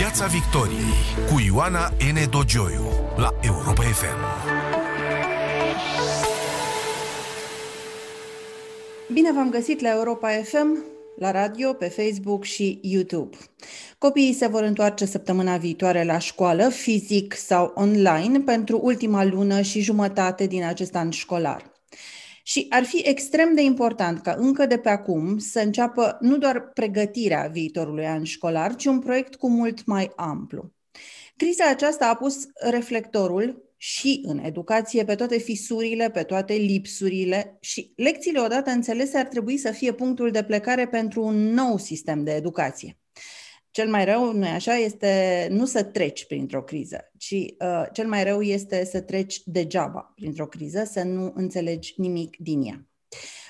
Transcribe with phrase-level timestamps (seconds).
[0.00, 0.92] Piața Victoriei
[1.30, 2.30] cu Ioana N.
[2.30, 2.84] Dogioiu
[3.16, 4.18] la Europa FM.
[9.12, 10.84] Bine v-am găsit la Europa FM,
[11.18, 13.36] la radio, pe Facebook și YouTube.
[13.98, 19.80] Copiii se vor întoarce săptămâna viitoare la școală, fizic sau online, pentru ultima lună și
[19.80, 21.69] jumătate din acest an școlar.
[22.50, 26.60] Și ar fi extrem de important ca încă de pe acum să înceapă nu doar
[26.60, 30.72] pregătirea viitorului an școlar, ci un proiect cu mult mai amplu.
[31.36, 37.92] Criza aceasta a pus reflectorul și în educație pe toate fisurile, pe toate lipsurile și
[37.96, 42.30] lecțiile odată înțelese ar trebui să fie punctul de plecare pentru un nou sistem de
[42.30, 42.99] educație.
[43.70, 48.24] Cel mai rău, nu așa, este nu să treci printr-o criză, ci uh, cel mai
[48.24, 52.84] rău este să treci degeaba printr-o criză, să nu înțelegi nimic din ea.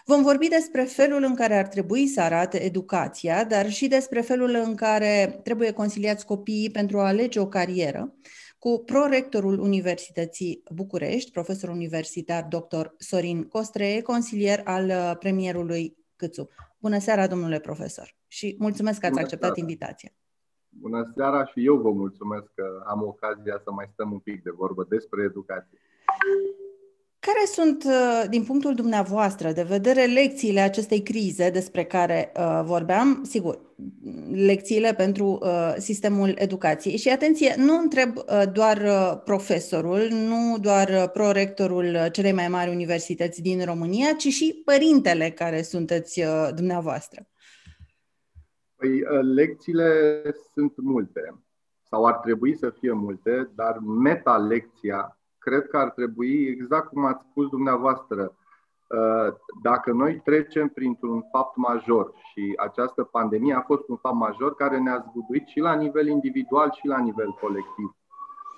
[0.04, 4.54] Vom vorbi despre felul în care ar trebui să arate educația, dar și despre felul
[4.64, 8.14] în care trebuie conciliați copiii pentru a alege o carieră,
[8.58, 12.86] cu prorectorul Universității București, profesor universitar dr.
[12.98, 16.48] Sorin Costree, consilier al uh, premierului Câțu.
[16.80, 19.60] Bună seara, domnule profesor, și mulțumesc că ați Bună acceptat seara.
[19.70, 20.10] invitația.
[20.68, 24.50] Bună seara și eu vă mulțumesc că am ocazia să mai stăm un pic de
[24.50, 25.78] vorbă despre educație.
[27.20, 33.22] Care sunt, uh, din punctul dumneavoastră de vedere, lecțiile acestei crize despre care uh, vorbeam?
[33.24, 33.60] Sigur,
[34.32, 36.96] lecțiile pentru uh, sistemul educației.
[36.96, 42.70] Și atenție, nu întreb uh, doar uh, profesorul, nu doar uh, prorectorul celei mai mari
[42.70, 47.26] universități din România, ci și părintele care sunteți uh, dumneavoastră.
[48.76, 50.22] Păi, uh, lecțiile
[50.54, 51.34] sunt multe,
[51.88, 57.26] sau ar trebui să fie multe, dar meta-lecția cred că ar trebui, exact cum ați
[57.30, 58.22] spus dumneavoastră,
[58.86, 64.54] uh, dacă noi trecem printr-un fapt major și această pandemie a fost un fapt major
[64.54, 67.94] care ne-a zguduit și la nivel individual și la nivel colectiv,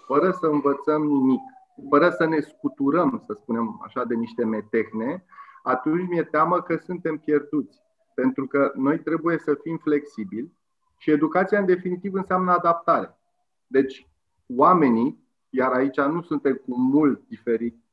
[0.06, 1.40] fără să învățăm nimic,
[1.88, 5.24] fără să ne scuturăm, să spunem așa, de niște metehne,
[5.62, 7.80] atunci mi-e teamă că suntem pierduți.
[8.14, 10.52] Pentru că noi trebuie să fim flexibili
[10.96, 13.18] și educația, în definitiv, înseamnă adaptare.
[13.66, 14.08] Deci,
[14.56, 15.21] oamenii
[15.54, 17.84] iar aici nu suntem cu mult diferit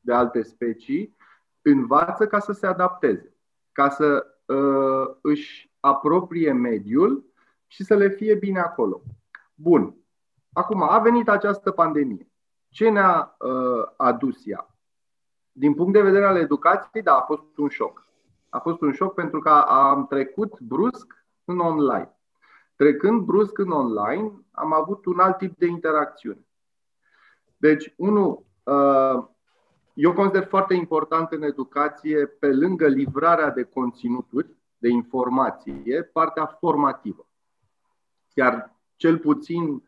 [0.00, 1.16] de alte specii,
[1.62, 3.34] învață ca să se adapteze,
[3.72, 7.24] ca să uh, își apropie mediul
[7.66, 9.02] și să le fie bine acolo.
[9.54, 9.94] Bun.
[10.52, 12.30] Acum, a venit această pandemie.
[12.68, 14.74] Ce ne-a uh, adus ea?
[15.52, 18.06] Din punct de vedere al educației, da, a fost un șoc.
[18.48, 22.12] A fost un șoc pentru că am trecut brusc în online.
[22.76, 26.47] Trecând brusc în online, am avut un alt tip de interacțiune.
[27.60, 29.24] Deci, unul, uh,
[29.94, 37.28] eu consider foarte important în educație, pe lângă livrarea de conținuturi, de informație, partea formativă.
[38.34, 39.82] Iar cel puțin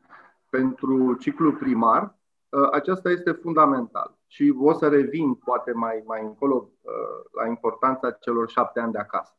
[0.48, 4.19] pentru ciclul primar, uh, aceasta este fundamental.
[4.26, 6.92] Și o să revin poate mai, mai încolo uh,
[7.32, 9.34] la importanța celor șapte ani de acasă.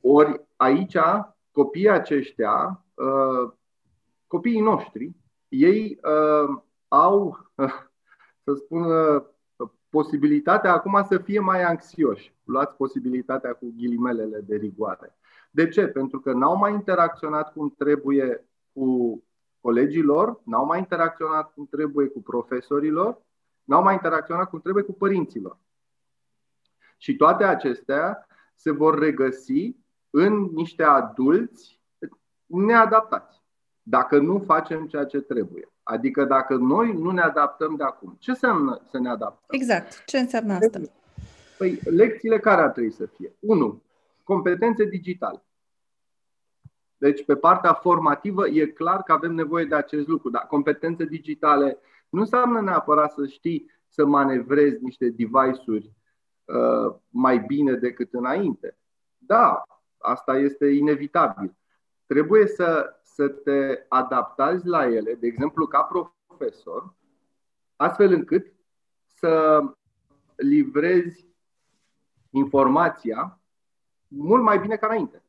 [0.00, 0.96] Ori aici,
[1.52, 2.84] copiii aceștia,
[4.26, 5.16] copiii noștri,
[5.48, 6.00] ei
[7.02, 7.50] au,
[8.44, 8.84] să spun,
[9.88, 12.34] posibilitatea acum să fie mai anxioși.
[12.44, 15.18] Luați posibilitatea cu ghilimelele de rigoare.
[15.50, 15.86] De ce?
[15.86, 19.22] Pentru că n-au mai interacționat cum trebuie cu
[19.60, 23.22] colegilor, n-au mai interacționat cum trebuie cu profesorilor,
[23.64, 25.58] n-au mai interacționat cum trebuie cu părinților.
[26.96, 29.76] Și toate acestea se vor regăsi
[30.10, 31.80] în niște adulți
[32.46, 33.42] neadaptați,
[33.82, 35.70] dacă nu facem ceea ce trebuie.
[35.88, 39.60] Adică dacă noi nu ne adaptăm de acum, ce înseamnă să ne adaptăm?
[39.60, 40.04] Exact.
[40.04, 40.80] Ce înseamnă asta?
[41.58, 43.34] Păi, lecțiile care ar trebui să fie?
[43.40, 43.82] 1.
[44.22, 45.42] Competențe digitale.
[46.96, 50.30] Deci, pe partea formativă, e clar că avem nevoie de acest lucru.
[50.30, 55.92] Dar competențe digitale nu înseamnă neapărat să știi să manevrezi niște device-uri
[56.44, 58.78] uh, mai bine decât înainte.
[59.18, 59.62] Da,
[59.98, 61.56] asta este inevitabil.
[62.06, 65.82] Trebuie să să te adaptezi la ele, de exemplu ca
[66.26, 66.94] profesor,
[67.76, 68.52] astfel încât
[69.04, 69.62] să
[70.36, 71.26] livrezi
[72.30, 73.40] informația
[74.08, 75.22] mult mai bine ca înainte.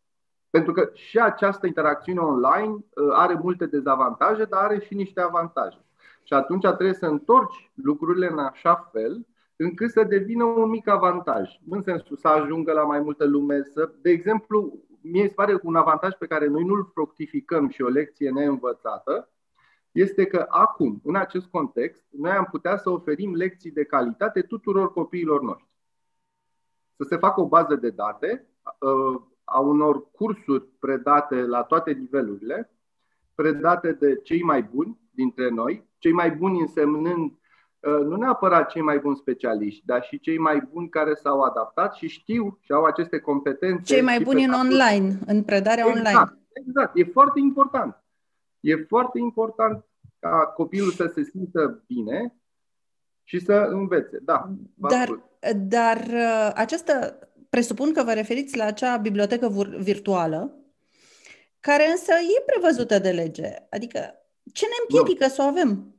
[0.50, 5.86] Pentru că și această interacțiune online uh, are multe dezavantaje, dar are și niște avantaje.
[6.24, 9.26] Și atunci trebuie să întorci lucrurile în așa fel
[9.56, 11.60] încât să devină un mic avantaj.
[11.70, 15.76] În sensul să ajungă la mai multă lume, să, de exemplu, mie se pare un
[15.76, 19.32] avantaj pe care noi nu-l fructificăm și o lecție neînvățată,
[19.92, 24.94] este că acum, în acest context, noi am putea să oferim lecții de calitate tuturor
[24.94, 25.70] copiilor noștri.
[26.96, 28.48] Să se facă o bază de date
[28.80, 32.72] uh, a unor cursuri predate la toate nivelurile,
[33.36, 37.38] predate de cei mai buni dintre noi, cei mai buni însemnând uh,
[37.90, 42.08] nu neapărat cei mai buni specialiști, dar și cei mai buni care s-au adaptat și
[42.08, 43.94] știu și au aceste competențe.
[43.94, 46.38] Cei mai buni în online, în predarea exact, online.
[46.54, 48.04] Exact, e foarte important.
[48.60, 49.86] E foarte important
[50.20, 52.36] ca copilul să se simtă bine
[53.24, 54.20] și să învețe.
[54.22, 54.50] Da.
[54.74, 55.20] Dar,
[55.56, 57.20] dar uh, această,
[57.50, 59.48] presupun că vă referiți la acea bibliotecă
[59.80, 60.58] virtuală,
[61.60, 63.50] care însă e prevăzută de lege.
[63.70, 64.00] Adică,
[64.54, 65.30] ce ne împiedică nu.
[65.30, 65.97] să o avem?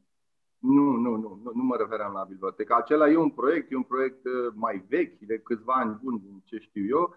[0.58, 2.74] Nu, nu, nu, nu, nu mă referam la bibliotecă.
[2.74, 6.42] Acela e un proiect, e un proiect uh, mai vechi, de câțiva ani buni, din
[6.44, 7.14] ce știu eu.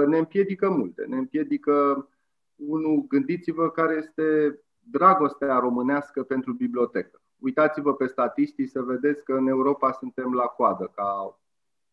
[0.00, 1.04] Uh, ne împiedică multe.
[1.04, 2.08] Ne împiedică,
[2.56, 7.22] unul, gândiți-vă care este dragostea românească pentru bibliotecă.
[7.38, 11.38] Uitați-vă pe statistici să vedeți că în Europa suntem la coadă ca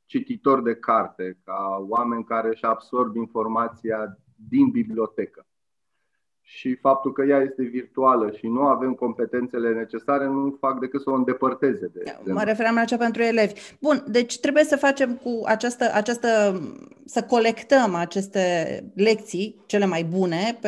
[0.05, 4.17] cititori de carte, ca oameni care își absorb informația
[4.49, 5.45] din bibliotecă.
[6.53, 11.09] Și faptul că ea este virtuală și nu avem competențele necesare nu fac decât să
[11.09, 11.87] o îndepărteze.
[11.93, 12.33] De exemplu.
[12.33, 13.53] mă referam la cea pentru elevi.
[13.79, 16.27] Bun, deci trebuie să facem cu această, această
[17.05, 18.43] să colectăm aceste
[18.95, 20.59] lecții, cele mai bune,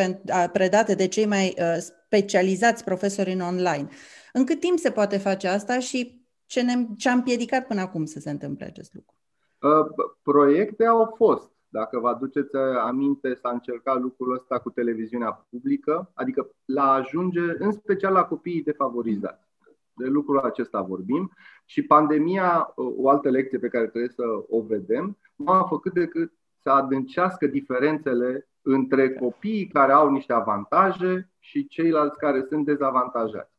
[0.53, 3.87] predate de cei mai uh, specializați profesori în online.
[4.33, 8.05] În cât timp se poate face asta și ce, ne, ce a împiedicat până acum
[8.05, 9.15] să se întâmple acest lucru?
[9.61, 11.52] Uh, proiecte au fost.
[11.73, 17.71] Dacă vă aduceți aminte, s-a încercat lucrul ăsta cu televiziunea publică, adică la ajunge, în
[17.71, 19.47] special la copiii defavorizați.
[19.93, 21.31] De lucrul acesta vorbim
[21.65, 25.93] și pandemia, uh, o altă lecție pe care trebuie să o vedem, nu a făcut
[25.93, 33.53] decât să adâncească diferențele între copiii care au niște avantaje și ceilalți care sunt dezavantajați.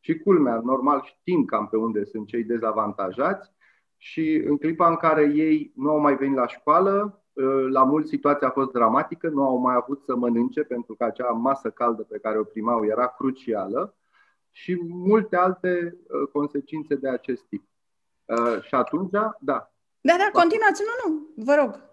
[0.00, 3.52] Și culmea, normal știm cam pe unde sunt cei dezavantajați
[3.96, 7.29] și în clipa în care ei nu au mai venit la școală, ă,
[7.70, 11.28] la mulți situația a fost dramatică, nu au mai avut să mănânce pentru că acea
[11.28, 13.94] masă caldă pe care o primau era crucială
[14.50, 17.64] și multe alte ă, consecințe de acest tip.
[18.28, 19.70] Ă, și atunci, da.
[20.00, 21.88] Da, da, continuați, nu, nu, vă rog.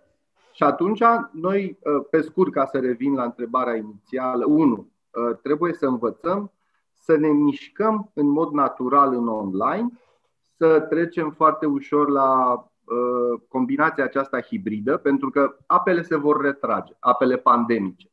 [0.51, 1.01] Și atunci,
[1.31, 1.79] noi,
[2.09, 4.91] pe scurt, ca să revin la întrebarea inițială, unu,
[5.41, 6.51] trebuie să învățăm
[6.93, 9.89] să ne mișcăm în mod natural în online,
[10.57, 12.63] să trecem foarte ușor la uh,
[13.47, 18.11] combinația aceasta hibridă, pentru că apele se vor retrage, apele pandemice,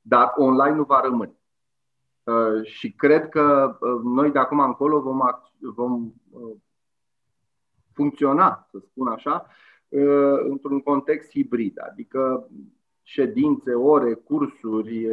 [0.00, 1.34] dar online nu va rămâne.
[2.22, 5.18] Uh, și cred că uh, noi de acum încolo vom,
[5.58, 6.56] vom uh,
[7.92, 9.46] funcționa, să spun așa,
[9.88, 12.48] uh, într-un context hibrid, adică
[13.02, 15.06] ședințe, ore, cursuri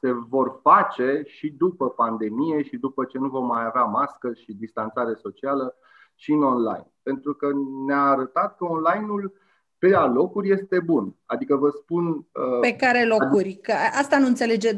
[0.00, 4.52] se vor face și după pandemie și după ce nu vom mai avea mască și
[4.52, 5.74] distanțare socială
[6.22, 6.92] și în online.
[7.02, 7.46] Pentru că
[7.86, 9.32] ne-a arătat că online-ul
[9.78, 11.16] pe alocuri este bun.
[11.26, 12.06] Adică vă spun...
[12.06, 13.54] Uh, pe care locuri?
[13.54, 14.68] Că asta nu înțelege.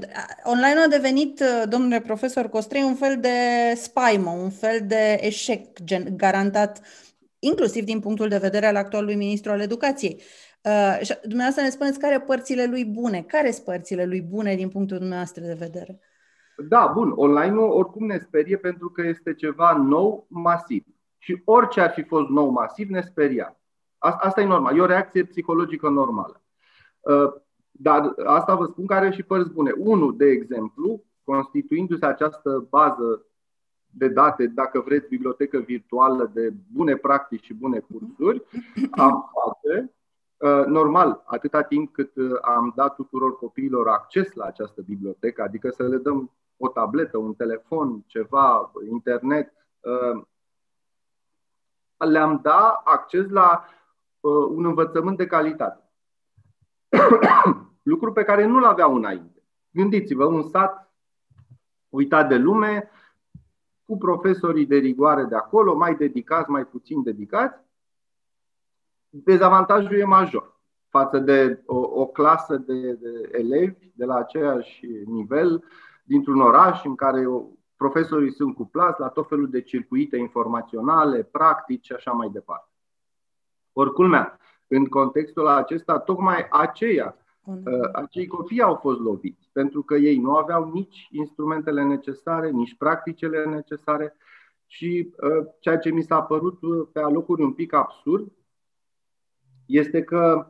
[0.45, 3.39] Online a devenit, uh, domnule profesor Costrei, un fel de
[3.75, 6.81] spaimă, un fel de eșec gen, garantat,
[7.39, 10.23] inclusiv din punctul de vedere al actualului ministru al educației.
[10.63, 13.23] Uh, și dumneavoastră ne spuneți care părțile lui bune.
[13.23, 16.01] Care sunt părțile lui bune din punctul dumneavoastră de vedere?
[16.69, 17.13] Da, bun.
[17.17, 20.85] Online-ul oricum ne sperie pentru că este ceva nou, masiv.
[21.25, 23.61] Și orice ar fi fost nou, masiv, ne speria.
[23.99, 24.77] Asta e normal.
[24.77, 26.43] E o reacție psihologică normală.
[27.01, 27.33] Uh,
[27.71, 29.73] dar asta vă spun că are și părți bune.
[29.79, 33.27] Unul, de exemplu, constituindu-se această bază
[33.87, 38.43] de date, dacă vreți, bibliotecă virtuală de bune practici și bune cursuri,
[38.91, 39.95] am face
[40.37, 45.71] Uh, normal, atâta timp cât uh, am dat tuturor copiilor acces la această bibliotecă, adică
[45.71, 50.23] să le dăm o tabletă, un telefon, ceva, internet, uh,
[51.97, 53.65] le-am dat acces la
[54.51, 55.91] un învățământ de calitate.
[57.83, 59.43] Lucru pe care nu-l aveau înainte.
[59.71, 60.93] Gândiți-vă, un sat
[61.89, 62.91] uitat de lume,
[63.85, 67.61] cu profesorii de rigoare de acolo, mai dedicați, mai puțin dedicați,
[69.09, 70.55] dezavantajul e major
[70.89, 75.65] față de o, o clasă de, de elevi de la aceeași nivel
[76.05, 77.27] dintr-un oraș în care
[77.85, 82.71] profesorii sunt cuplați la tot felul de circuite informaționale, practici și așa mai departe.
[83.73, 84.15] Oricum,
[84.67, 90.37] în contextul acesta, tocmai aceia, uh, acei copii au fost loviți, pentru că ei nu
[90.37, 94.17] aveau nici instrumentele necesare, nici practicele necesare
[94.67, 98.33] și uh, ceea ce mi s-a părut uh, pe alocuri un pic absurd,
[99.67, 100.47] este că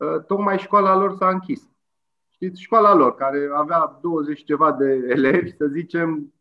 [0.00, 1.68] ă, tocmai școala lor s-a închis.
[2.30, 6.34] Știți, școala lor, care avea 20 ceva de elevi, să zicem,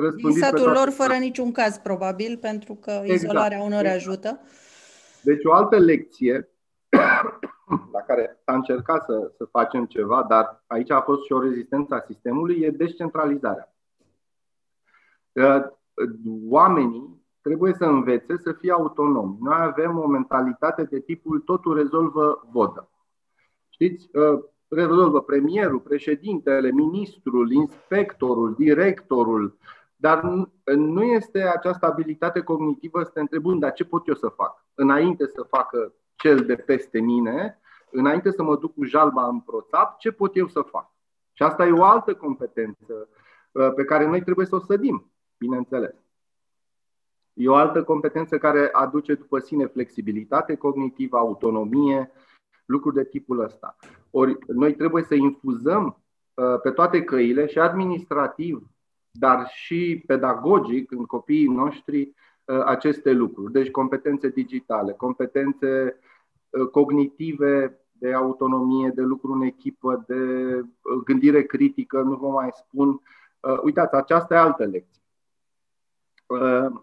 [0.00, 3.22] răspândiți Din satul lor fără niciun caz, probabil, pentru că exact.
[3.22, 3.96] izolarea unor exact.
[3.96, 4.40] ajută.
[5.22, 6.48] Deci o altă lecție
[7.92, 11.94] la care a încercat să, să facem ceva, dar aici a fost și o rezistență
[11.94, 13.74] a sistemului, e descentralizarea.
[16.48, 19.36] Oamenii trebuie să învețe să fie autonomi.
[19.40, 22.88] Noi avem o mentalitate de tipul totul rezolvă vodă.
[23.68, 24.10] Știți,
[24.68, 29.56] rezolvă premierul, președintele, ministrul, inspectorul, directorul,
[30.04, 30.46] dar
[30.76, 34.66] nu este această abilitate cognitivă să te întrebând, dar ce pot eu să fac?
[34.74, 39.98] Înainte să facă cel de peste mine, înainte să mă duc cu jalba în proțap,
[39.98, 40.90] ce pot eu să fac?
[41.32, 43.08] Și asta e o altă competență
[43.52, 45.94] uh, pe care noi trebuie să o sădim, bineînțeles.
[47.32, 52.12] E o altă competență care aduce după sine flexibilitate cognitivă, autonomie,
[52.64, 53.76] lucruri de tipul ăsta.
[54.10, 56.02] Ori noi trebuie să infuzăm
[56.34, 58.73] uh, pe toate căile și administrativ,
[59.18, 62.00] dar și pedagogic în copiii noștri
[62.44, 63.52] uh, aceste lucruri.
[63.52, 65.98] Deci competențe digitale, competențe
[66.70, 70.14] cognitive de autonomie, de lucru în echipă, de
[70.60, 72.88] uh, gândire critică, nu vă mai spun.
[72.88, 75.02] Uh, uitați, aceasta e altă lecție.
[76.26, 76.80] Uh,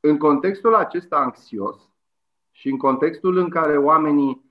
[0.00, 1.76] în contextul acesta anxios
[2.50, 4.48] și în contextul în care oamenii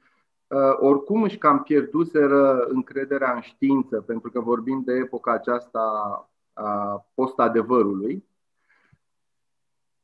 [0.80, 5.82] oricum își cam pierduseră încrederea în știință, pentru că vorbim de epoca aceasta
[6.60, 8.28] a post-adevărului,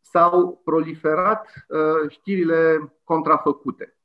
[0.01, 1.65] s-au proliferat
[2.09, 3.97] știrile contrafăcute,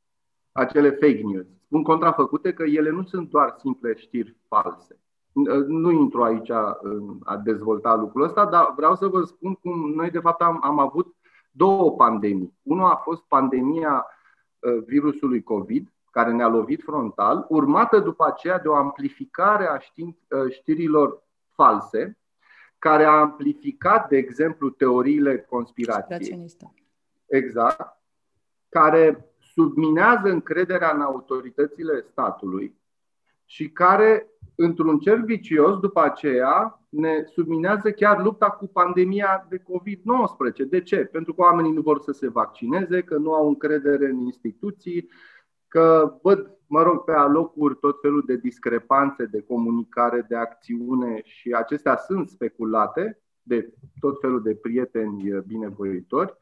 [0.52, 5.00] acele fake news spun contrafăcute că ele nu sunt doar simple știri false.
[5.66, 10.10] Nu intru aici în a dezvolta lucrul ăsta, dar vreau să vă spun cum noi,
[10.10, 11.14] de fapt, am, am avut
[11.50, 12.54] două pandemii.
[12.62, 14.06] Una a fost pandemia
[14.58, 20.50] uh, virusului COVID, care ne-a lovit frontal, urmată după aceea de o amplificare a uh,
[20.50, 21.22] știrilor
[21.54, 22.18] false,
[22.80, 26.44] care a amplificat, de exemplu, teoriile conspirației.
[27.26, 27.98] Exact.
[28.68, 32.78] Care subminează încrederea în autoritățile statului
[33.44, 40.68] și care, într-un cer vicios, după aceea, ne subminează chiar lupta cu pandemia de COVID-19.
[40.68, 40.96] De ce?
[40.96, 45.08] Pentru că oamenii nu vor să se vaccineze, că nu au încredere în instituții,
[45.68, 51.52] că văd, mă rog, pe alocuri tot felul de discrepanțe de comunicare, de acțiune și
[51.52, 56.36] acestea sunt speculate de tot felul de prieteni binevoitori.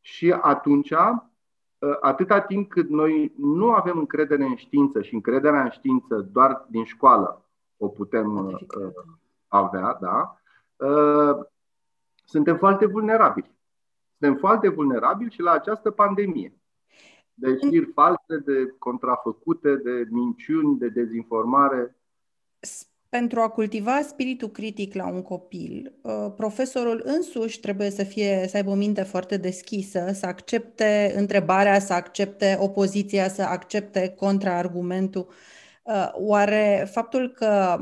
[0.00, 0.92] Și atunci
[1.82, 6.66] Ă, atâta timp cât noi nu avem încredere în știință și încrederea în știință doar
[6.68, 7.44] din școală
[7.76, 8.60] o putem uh,
[9.48, 10.40] avea, da,
[10.86, 11.46] uh,
[12.24, 13.58] suntem foarte vulnerabili.
[14.18, 16.54] Suntem foarte vulnerabili și la această pandemie.
[17.40, 21.94] De știri false, de contrafăcute, de minciuni, de dezinformare
[23.10, 28.56] pentru a cultiva spiritul critic la un copil, uh, profesorul însuși trebuie să, fie, să
[28.56, 35.28] aibă o minte foarte deschisă, să accepte întrebarea, să accepte opoziția, să accepte contraargumentul.
[35.82, 37.78] Uh, oare faptul că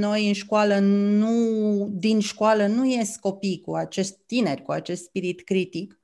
[0.00, 5.44] noi în școală, nu, din școală, nu ies copii cu acest tineri, cu acest spirit
[5.44, 5.98] critic,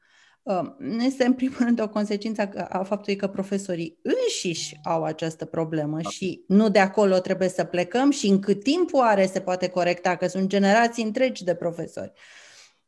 [0.98, 6.08] este în primul rând o consecință a faptului că profesorii înșiși au această problemă da.
[6.08, 10.16] și nu de acolo trebuie să plecăm și în cât timp oare se poate corecta,
[10.16, 12.12] că sunt generații întregi de profesori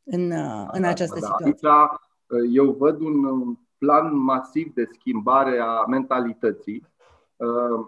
[0.04, 0.22] în,
[0.72, 1.46] în da, această da, situație.
[1.46, 1.88] Aici
[2.26, 6.86] uh, eu văd un plan masiv de schimbare a mentalității
[7.36, 7.86] uh,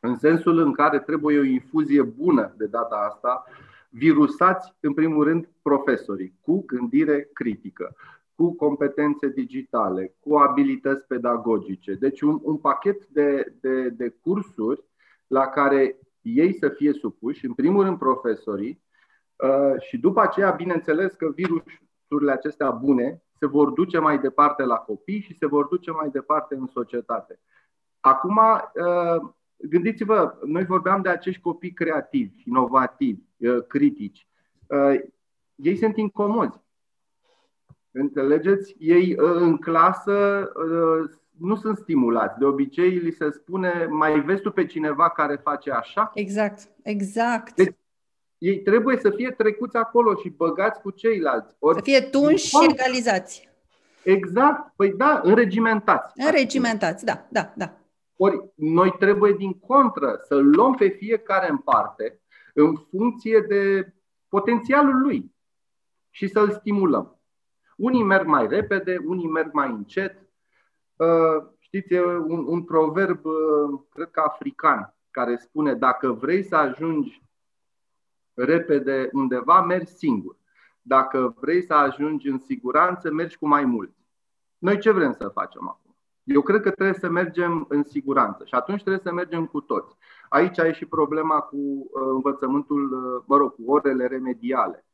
[0.00, 3.44] în sensul în care trebuie o infuzie bună de data asta,
[3.88, 7.96] virusați în primul rând profesorii cu gândire critică
[8.36, 11.94] cu competențe digitale, cu abilități pedagogice.
[11.94, 14.84] Deci un, un pachet de, de, de cursuri
[15.26, 18.82] la care ei să fie supuși, în primul rând profesorii,
[19.36, 24.76] uh, și după aceea, bineînțeles că virusurile acestea bune se vor duce mai departe la
[24.76, 27.40] copii și se vor duce mai departe în societate.
[28.00, 34.28] Acum, uh, gândiți-vă, noi vorbeam de acești copii creativi, inovativi, uh, critici.
[35.54, 36.65] Ei sunt incomozi
[37.98, 38.76] Înțelegeți?
[38.78, 42.38] Ei uh, în clasă uh, nu sunt stimulați.
[42.38, 46.10] De obicei li se spune, mai vezi tu pe cineva care face așa?
[46.14, 47.54] Exact, exact.
[47.54, 47.76] Deci,
[48.38, 51.54] ei trebuie să fie trecuți acolo și băgați cu ceilalți.
[51.58, 53.48] Ori, să fie tunși și egalizați.
[54.02, 54.72] Exact.
[54.76, 56.12] Păi da, înregimentați.
[56.26, 57.72] Înregimentați, da, da, da.
[58.16, 62.20] Ori noi trebuie din contră să luăm pe fiecare în parte
[62.54, 63.92] în funcție de
[64.28, 65.34] potențialul lui
[66.10, 67.15] și să-l stimulăm.
[67.76, 70.28] Unii merg mai repede, unii merg mai încet.
[70.96, 76.56] Uh, știți, e un, un proverb, uh, cred că african, care spune dacă vrei să
[76.56, 77.22] ajungi
[78.34, 80.36] repede undeva, mergi singur.
[80.82, 84.06] Dacă vrei să ajungi în siguranță, mergi cu mai mulți.
[84.58, 85.96] Noi ce vrem să facem acum?
[86.22, 89.96] Eu cred că trebuie să mergem în siguranță și atunci trebuie să mergem cu toți.
[90.28, 92.88] Aici e și problema cu uh, învățământul,
[93.26, 94.85] mă rog, cu orele remediale.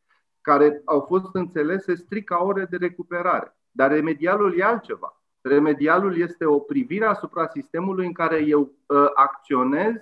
[0.43, 3.57] Care au fost înțelese strict ca ore de recuperare.
[3.71, 5.23] Dar remedialul e altceva.
[5.41, 9.93] Remedialul este o privire asupra sistemului în care eu uh, acționez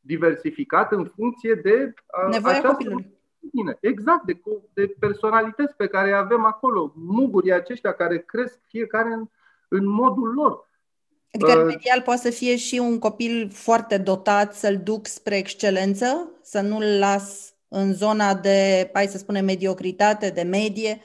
[0.00, 3.16] diversificat în funcție de uh, nevoia această copilului.
[3.52, 4.40] Bine, exact, de,
[4.74, 9.26] de personalități pe care avem acolo, mugurii aceștia care cresc fiecare în,
[9.68, 10.68] în modul lor.
[11.32, 16.30] Adică uh, remedial poate să fie și un copil foarte dotat, să-l duc spre excelență,
[16.42, 21.00] să nu-l las în zona de, hai să spunem, mediocritate, de medie.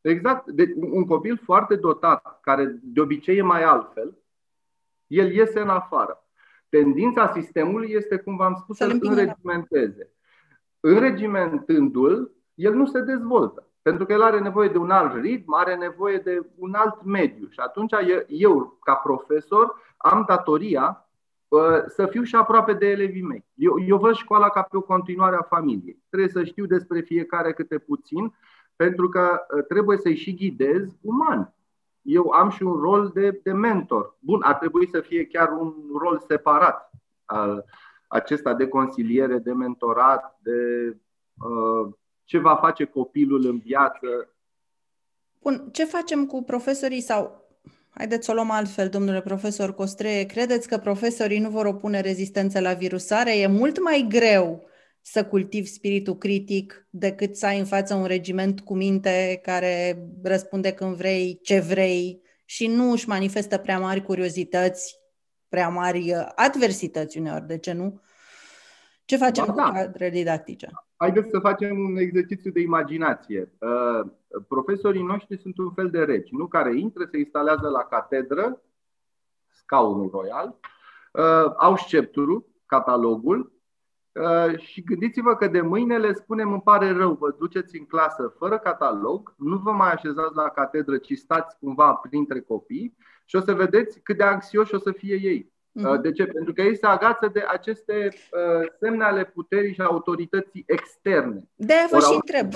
[0.00, 0.50] Exact.
[0.50, 4.18] De, un copil foarte dotat, care de obicei e mai altfel,
[5.06, 6.18] el iese în afară.
[6.68, 10.10] Tendința sistemului este, cum v-am spus, să-l înregimenteze.
[10.80, 13.68] Înregimentându-l, el nu se dezvoltă.
[13.82, 17.48] Pentru că el are nevoie de un alt ritm, are nevoie de un alt mediu.
[17.48, 17.92] Și atunci
[18.28, 21.03] eu, ca profesor, am datoria
[21.86, 23.44] să fiu și aproape de elevii mei.
[23.54, 26.02] Eu, eu văd școala ca pe o continuare a familiei.
[26.08, 28.34] Trebuie să știu despre fiecare câte puțin,
[28.76, 31.54] pentru că ă, trebuie să-i și ghidez uman.
[32.02, 34.16] Eu am și un rol de, de mentor.
[34.18, 36.90] Bun, ar trebui să fie chiar un rol separat
[37.24, 37.64] al
[38.08, 40.88] acesta de consiliere, de mentorat, de
[41.38, 41.94] uh,
[42.24, 44.34] ce va face copilul în viață.
[45.42, 47.43] Bun, ce facem cu profesorii sau
[47.94, 50.24] Haideți să o luăm altfel, domnule profesor Costreie.
[50.24, 53.38] Credeți că profesorii nu vor opune rezistență la virusare?
[53.38, 54.66] E mult mai greu
[55.00, 60.72] să cultivi spiritul critic decât să ai în față un regiment cu minte care răspunde
[60.72, 64.98] când vrei, ce vrei și nu își manifestă prea mari curiozități,
[65.48, 68.00] prea mari uh, adversități uneori, de ce nu?
[69.04, 69.72] Ce facem da, cu da.
[69.72, 70.68] cadre didactice?
[70.96, 73.52] Haideți să facem un exercițiu de imaginație.
[73.58, 74.10] Uh,
[74.48, 78.62] profesorii noștri sunt un fel de regi, nu care intră, se instalează la catedră,
[79.48, 80.58] scaunul royal,
[81.12, 83.52] uh, au sceptrul, catalogul
[84.12, 88.34] uh, și gândiți-vă că de mâine le spunem îmi pare rău, vă duceți în clasă
[88.38, 93.40] fără catalog, nu vă mai așezați la catedră, ci stați cumva printre copii și o
[93.40, 95.53] să vedeți cât de anxioși o să fie ei.
[95.80, 96.00] Uh-huh.
[96.00, 96.26] De ce?
[96.26, 101.48] Pentru că ei se agață de aceste uh, semne ale puterii și autorității externe.
[101.54, 102.52] De-aia vă și întreb.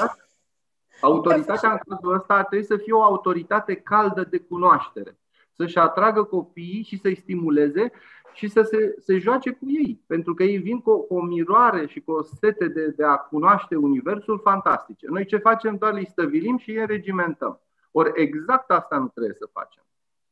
[1.01, 5.19] Autoritatea în cazul ăsta ar trebui să fie o autoritate caldă de cunoaștere.
[5.53, 7.93] Să-și atragă copiii și să-i stimuleze
[8.33, 10.03] și să se, se joace cu ei.
[10.07, 13.17] Pentru că ei vin cu, cu o miroare și cu o sete de, de a
[13.17, 15.07] cunoaște Universul fantastice.
[15.11, 15.77] Noi ce facem?
[15.77, 17.61] Doar îi stăvilim și îi înregimentăm.
[17.91, 19.83] Ori exact asta nu trebuie să facem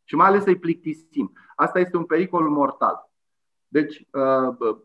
[0.09, 1.33] și mai ales să-i plictisim.
[1.57, 3.11] Asta este un pericol mortal.
[3.69, 4.77] Deci, uh,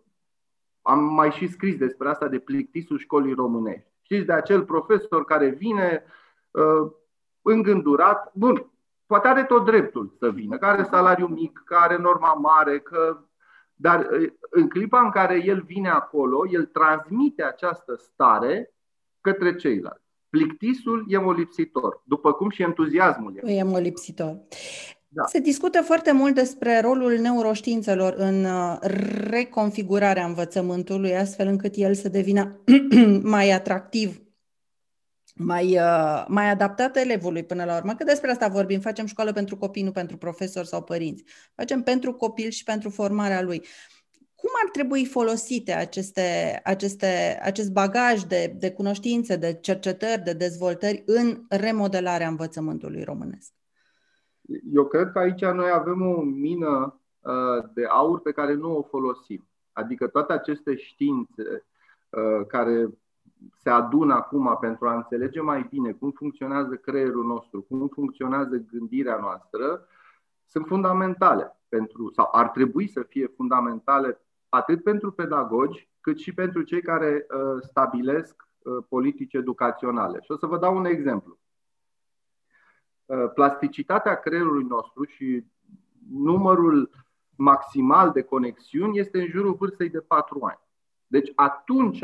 [0.82, 3.90] am mai și scris despre asta de plictisul școlii românești.
[4.02, 6.04] Știți, de acel profesor care vine
[6.52, 6.92] uh,
[7.42, 8.72] îngândurat, bun,
[9.06, 13.18] poate are tot dreptul să vină, care are salariu mic, care are norma mare, că
[13.74, 18.74] dar uh, în clipa în care el vine acolo, el transmite această stare
[19.22, 20.10] către ceilalți.
[20.30, 23.52] Plictisul e molipsitor, după cum și entuziasmul e.
[23.52, 24.38] E molipsitor.
[25.14, 25.24] Da.
[25.28, 28.78] Se discută foarte mult despre rolul neuroștiințelor în uh,
[29.30, 32.62] reconfigurarea învățământului, astfel încât el să devină
[33.36, 34.22] mai atractiv,
[35.36, 37.96] mai, uh, mai adaptat elevului până la urmă.
[37.96, 38.80] Că despre asta vorbim.
[38.80, 41.24] Facem școală pentru copii, nu pentru profesori sau părinți.
[41.56, 43.66] Facem pentru copil și pentru formarea lui.
[44.36, 51.04] Cum ar trebui folosite aceste, aceste, acest bagaj de, de cunoștințe, de cercetări, de dezvoltări
[51.06, 53.52] în remodelarea învățământului românesc?
[54.74, 58.82] Eu cred că aici noi avem o mină uh, de aur pe care nu o
[58.82, 59.48] folosim.
[59.74, 61.66] Adică toate aceste științe
[62.10, 62.90] uh, care
[63.58, 69.18] se adună acum pentru a înțelege mai bine cum funcționează creierul nostru, cum funcționează gândirea
[69.18, 69.88] noastră,
[70.46, 76.62] sunt fundamentale pentru, sau ar trebui să fie fundamentale atât pentru pedagogi, cât și pentru
[76.62, 78.50] cei care uh, stabilesc
[78.90, 80.20] politici educaționale.
[80.22, 81.41] Și o să vă dau un exemplu.
[83.12, 85.46] Uh, plasticitatea creierului nostru și
[86.12, 86.90] numărul
[87.36, 90.60] maximal de conexiuni este în jurul vârstei de 4 ani.
[91.08, 92.04] Deci atunci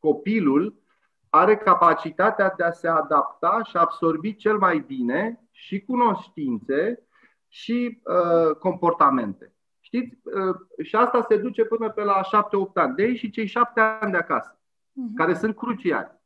[0.00, 0.82] copilul
[1.30, 7.06] are capacitatea de a se adapta și absorbi cel mai bine și cunoștințe
[7.48, 9.54] și uh, comportamente.
[9.80, 10.18] Știți?
[10.24, 12.94] Uh, și asta se duce până pe la 7-8 ani.
[12.94, 15.14] De aici și cei 7 ani de acasă, uh-huh.
[15.14, 16.20] care sunt cruciali.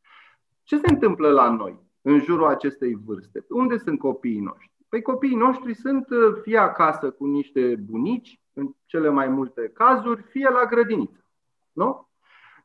[0.63, 1.90] Ce se întâmplă la noi?
[2.03, 3.45] În jurul acestei vârste.
[3.49, 4.71] Unde sunt copiii noștri?
[4.89, 10.23] Păi copiii noștri sunt uh, fie acasă cu niște bunici, în cele mai multe cazuri,
[10.23, 11.25] fie la grădiniță.
[11.73, 12.09] Nu?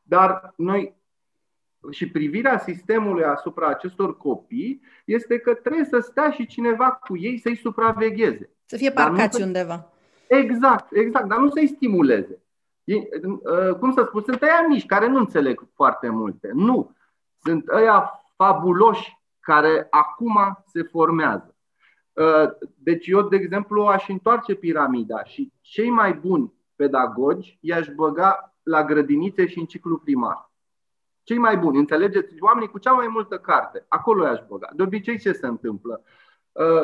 [0.02, 0.96] Dar noi
[1.90, 7.38] și privirea sistemului asupra acestor copii este că trebuie să stea și cineva cu ei
[7.38, 8.50] să-i supravegheze.
[8.64, 9.92] Să fie parcați undeva.
[10.28, 12.40] Exact, exact, dar nu să-i stimuleze.
[12.84, 16.50] Uh, cum să spun, sunt ăia mici care nu înțeleg foarte multe.
[16.54, 16.94] Nu.
[17.42, 21.56] Sunt ăia fabuloși care acum se formează.
[22.74, 28.84] Deci eu, de exemplu, aș întoarce piramida și cei mai buni pedagogi i-aș băga la
[28.84, 30.50] grădinițe și în ciclu primar.
[31.22, 32.34] Cei mai buni, înțelegeți?
[32.40, 34.68] Oamenii cu cea mai multă carte, acolo i-aș băga.
[34.72, 36.02] De obicei ce se întâmplă?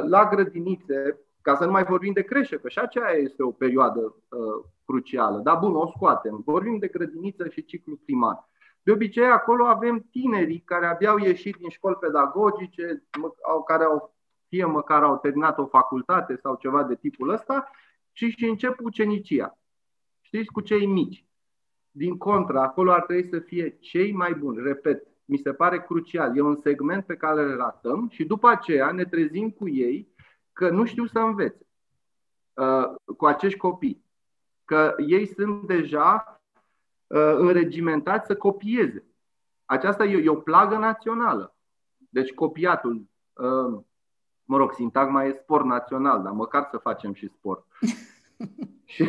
[0.09, 4.01] La grădinițe, ca să nu mai vorbim de creșe, că și aceea este o perioadă
[4.01, 5.39] uh, crucială.
[5.39, 6.43] Dar bun, o scoatem.
[6.45, 8.51] Vorbim de grădiniță și ciclu primar.
[8.83, 13.05] De obicei, acolo avem tinerii care abia au ieșit din școli pedagogice,
[13.67, 14.17] care au,
[14.49, 17.71] fie măcar au terminat o facultate sau ceva de tipul ăsta,
[18.13, 19.59] și și încep ucenicia.
[20.21, 21.27] Știți, cu cei mici.
[21.91, 24.63] Din contra, acolo ar trebui să fie cei mai buni.
[24.63, 26.37] Repet, mi se pare crucial.
[26.37, 30.15] E un segment pe care îl ratăm și după aceea ne trezim cu ei
[30.53, 31.67] că nu știu să învețe
[32.55, 34.05] uh, cu acești copii.
[34.65, 36.42] Că ei sunt deja uh,
[37.19, 39.05] înregimentați să copieze.
[39.65, 41.57] Aceasta e, e o plagă națională.
[42.11, 43.81] Deci copiatul, uh,
[44.45, 47.67] mă rog, sintagma e sport național, dar măcar să facem și sport.
[48.93, 49.05] și,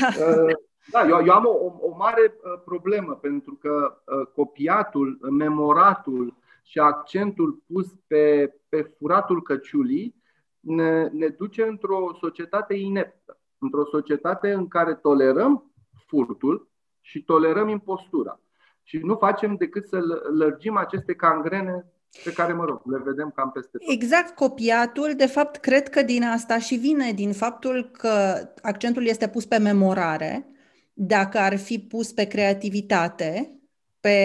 [0.00, 0.06] da.
[0.06, 0.54] Uh,
[0.90, 6.78] da, eu, eu am o, o mare uh, problemă pentru că uh, copiatul, memoratul și
[6.78, 10.22] accentul pus pe, pe furatul căciulii
[10.60, 15.72] ne, ne duce într-o societate ineptă, într-o societate în care tolerăm
[16.06, 16.70] furtul
[17.02, 18.40] și tolerăm impostura.
[18.82, 19.98] Și nu facem decât să
[20.38, 21.86] lărgim aceste cangrene
[22.24, 23.90] pe care, mă rog, le vedem cam peste tot.
[23.90, 29.28] Exact, copiatul, de fapt, cred că din asta și vine din faptul că accentul este
[29.28, 30.46] pus pe memorare,
[30.92, 33.60] dacă ar fi pus pe creativitate,
[34.00, 34.18] pe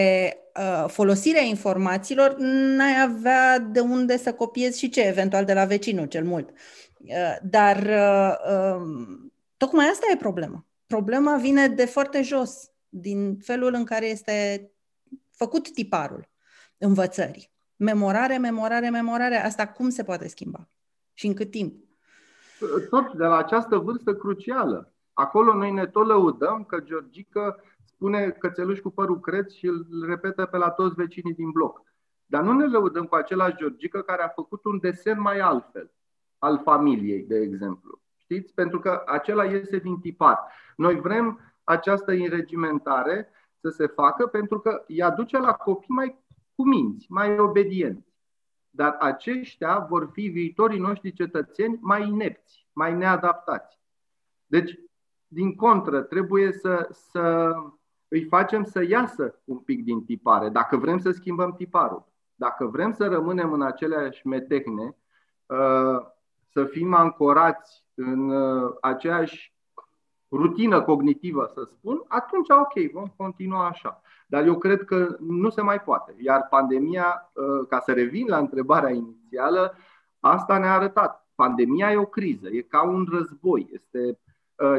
[0.59, 6.05] uh, folosirea informațiilor, n-ai avea de unde să copiezi și ce, eventual de la vecinul
[6.05, 6.49] cel mult.
[6.49, 8.35] Uh, dar uh,
[8.75, 10.66] um, tocmai asta e problema.
[10.87, 14.71] Problema vine de foarte jos, din felul în care este
[15.31, 16.29] făcut tiparul
[16.77, 17.51] învățării.
[17.75, 19.35] Memorare, memorare, memorare.
[19.35, 20.69] Asta cum se poate schimba?
[21.13, 21.83] Și în cât timp?
[22.89, 24.93] Tot de la această vârstă crucială.
[25.13, 30.45] Acolo noi ne tot lăudăm că Georgica spune cățeluș cu părul creț și îl repetă
[30.45, 31.81] pe la toți vecinii din bloc.
[32.25, 35.91] Dar nu ne lăudăm cu același Georgica care a făcut un desen mai altfel,
[36.37, 38.01] al familiei, de exemplu.
[38.29, 38.53] Știți?
[38.53, 40.39] Pentru că acela este din tipar.
[40.75, 46.23] Noi vrem această înregimentare să se facă pentru că îi aduce la copii mai
[46.55, 48.15] cuminți, mai obedienți.
[48.69, 53.79] Dar aceștia vor fi viitorii noștri cetățeni mai inepți, mai neadaptați.
[54.45, 54.79] Deci,
[55.27, 57.53] din contră, trebuie să, să
[58.07, 62.05] îi facem să iasă un pic din tipare, dacă vrem să schimbăm tiparul.
[62.35, 64.95] Dacă vrem să rămânem în aceleași metehne,
[65.45, 66.15] uh,
[66.47, 69.55] să fim ancorați în uh, aceeași
[70.31, 74.01] rutină cognitivă, să spun, atunci ok, vom continua așa.
[74.27, 76.15] Dar eu cred că nu se mai poate.
[76.19, 79.75] Iar pandemia, uh, ca să revin la întrebarea inițială,
[80.19, 81.27] asta ne-a arătat.
[81.35, 84.19] Pandemia e o criză, e ca un război, este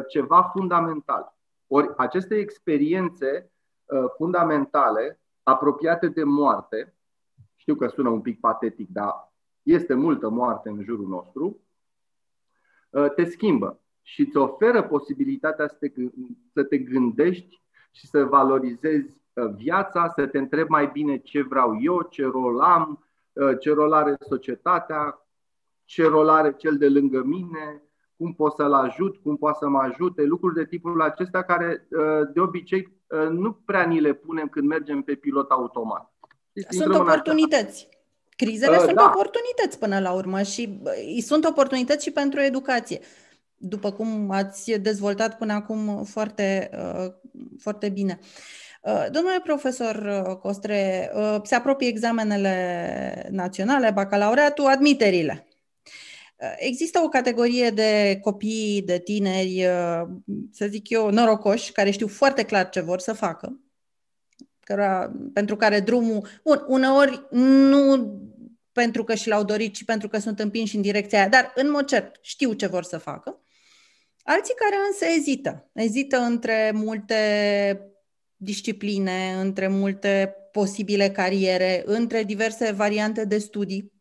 [0.09, 1.39] ceva fundamental.
[1.67, 3.53] Ori aceste experiențe
[3.85, 6.95] uh, fundamentale, apropiate de moarte,
[7.57, 9.33] știu că sună un pic patetic, dar
[9.73, 11.61] este multă moarte în jurul nostru,
[12.91, 15.93] uh, te schimbă și îți oferă posibilitatea să te,
[16.53, 21.79] să te gândești și să valorizezi uh, viața, să te întrebi mai bine ce vreau
[21.81, 23.03] eu, ce rol am,
[23.61, 25.29] ce rol are societatea,
[25.85, 27.83] ce rol are cel de lângă mine,
[28.19, 32.29] cum pot să-l ajut, cum poate să mă ajute, lucruri de tipul acesta care uh,
[32.33, 36.13] de obicei uh, nu prea ni le punem când mergem pe pilot automat.
[36.69, 37.89] Sunt oportunități.
[38.39, 39.05] Crizele uh, sunt da.
[39.05, 40.79] oportunități până la urmă și
[41.21, 43.01] sunt oportunități și pentru educație.
[43.57, 46.71] După cum ați dezvoltat până acum foarte,
[47.59, 48.19] foarte bine.
[49.11, 51.11] Domnule profesor Costre,
[51.43, 55.47] se apropie examenele naționale, bacalaureatul, admiterile.
[56.57, 60.03] Există o categorie de copii, de tineri, uh,
[60.53, 63.61] să zic eu, norocoși, care știu foarte clar ce vor să facă,
[64.69, 68.13] căra, pentru care drumul, bun, uneori nu
[68.73, 71.71] pentru că și l-au dorit, ci pentru că sunt împinși în direcția aia, dar în
[71.71, 73.41] mod cert știu ce vor să facă.
[74.23, 75.71] Alții care însă ezită.
[75.73, 77.21] Ezită între multe
[78.37, 83.93] discipline, între multe posibile cariere, între diverse variante de studii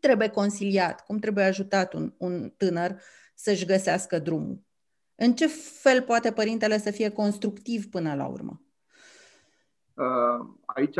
[0.00, 3.02] trebuie consiliat, cum trebuie ajutat un, un tânăr
[3.34, 4.62] să-și găsească drumul?
[5.14, 5.46] În ce
[5.80, 8.63] fel poate părintele să fie constructiv până la urmă?
[9.94, 10.96] Uh, aici,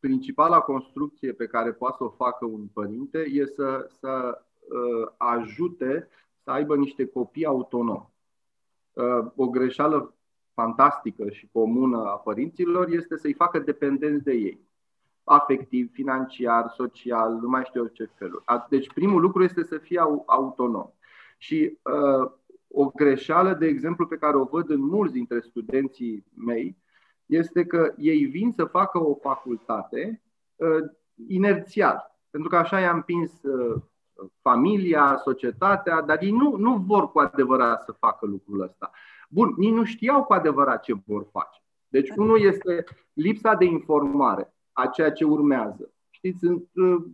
[0.00, 6.08] principala construcție pe care poate să o facă un părinte e să, să uh, ajute
[6.42, 8.08] să aibă niște copii autonomi.
[8.92, 10.14] Uh, o greșeală
[10.54, 14.60] fantastică și comună a părinților este să-i facă dependenți de ei.
[15.24, 18.44] Afectiv, financiar, social, nu mai știu eu ce feluri.
[18.68, 20.90] Deci primul lucru este să fie autonom.
[21.38, 22.30] Și uh,
[22.68, 26.76] o greșeală, de exemplu, pe care o văd în mulți dintre studenții mei,
[27.26, 30.22] este că ei vin să facă o facultate
[30.56, 30.90] uh,
[31.28, 32.18] inerțial.
[32.30, 33.82] Pentru că așa i-a împins uh,
[34.40, 38.90] familia, societatea, dar ei nu, nu vor cu adevărat să facă lucrul ăsta.
[39.28, 41.60] Bun, ei nu știau cu adevărat ce vor face.
[41.88, 45.90] Deci, unul este lipsa de informare a ceea ce urmează.
[46.10, 47.04] Știți, sunt uh,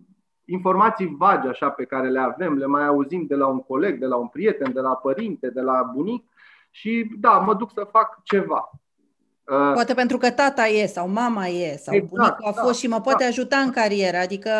[0.44, 4.06] informații vagi așa pe care le avem, le mai auzim de la un coleg, de
[4.06, 6.28] la un prieten, de la părinte, de la bunic
[6.70, 8.70] și da, mă duc să fac ceva.
[9.46, 12.72] Uh, poate pentru că tata e sau mama e sau exact, bunicul a da, fost
[12.72, 13.28] da, și mă poate da.
[13.28, 14.16] ajuta în carieră.
[14.16, 14.50] Adică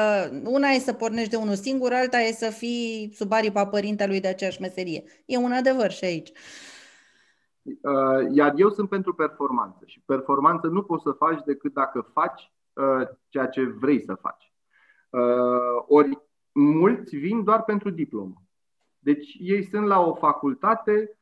[0.45, 4.29] una e să pornești de unul singur, alta e să fii sub aripa părintelui de
[4.29, 5.03] aceeași meserie.
[5.27, 6.33] E un adevăr și aici.
[7.62, 12.53] Uh, iar eu sunt pentru performanță și performanță nu poți să faci decât dacă faci
[12.73, 14.53] uh, ceea ce vrei să faci.
[15.87, 16.18] Ori
[16.53, 18.42] mulți vin doar pentru diplomă.
[18.99, 21.16] Deci ei sunt la o facultate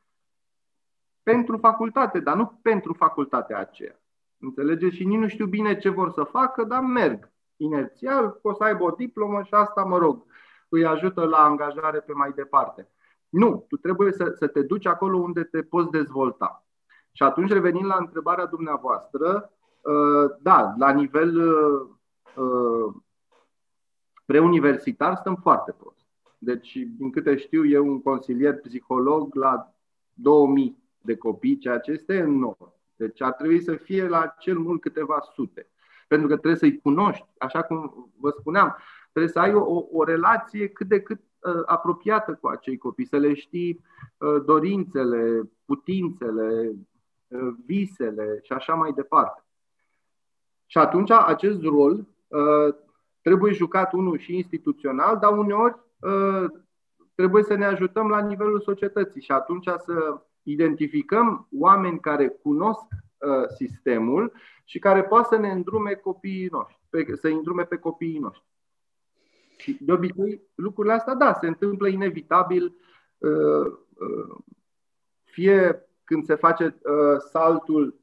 [1.23, 3.99] pentru facultate, dar nu pentru facultatea aceea.
[4.39, 4.95] Înțelegeți?
[4.95, 8.83] Și nici nu știu bine ce vor să facă, dar merg inerțial, o să aibă
[8.83, 10.23] o diplomă și asta, mă rog,
[10.69, 12.89] îi ajută la angajare pe mai departe.
[13.29, 16.65] Nu, tu trebuie să, să te duci acolo unde te poți dezvolta.
[17.11, 21.89] Și atunci, revenind la întrebarea dumneavoastră, uh, da, la nivel uh,
[22.35, 22.93] uh,
[24.25, 26.05] preuniversitar stăm foarte prost.
[26.37, 29.73] Deci, din câte știu, eu un consilier psiholog la
[30.13, 32.73] 2000 de copii, ceea ce este enorm.
[32.95, 35.69] Deci ar trebui să fie la cel mult câteva sute.
[36.07, 38.75] Pentru că trebuie să-i cunoști, așa cum vă spuneam,
[39.11, 43.17] trebuie să ai o, o relație cât de cât uh, apropiată cu acei copii, să
[43.17, 43.83] le știi
[44.17, 46.71] uh, dorințele, putințele,
[47.27, 49.43] uh, visele și așa mai departe.
[50.65, 52.75] Și atunci acest rol uh,
[53.21, 56.45] trebuie jucat unul și instituțional, dar uneori uh,
[57.15, 62.85] trebuie să ne ajutăm la nivelul societății și atunci să identificăm oameni care cunosc
[63.17, 68.19] uh, sistemul și care poate să ne îndrume copiii noștri, pe, să îndrume pe copiii
[68.19, 68.49] noștri.
[69.57, 72.75] Și de obicei, lucrurile astea, da, se întâmplă inevitabil,
[73.17, 74.37] uh, uh,
[75.23, 78.00] fie când se face uh, saltul